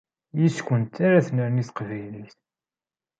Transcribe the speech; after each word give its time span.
Yes-kent 0.39 0.95
ara 1.05 1.25
tennerni 1.25 1.63
teqbaylit. 1.67 2.37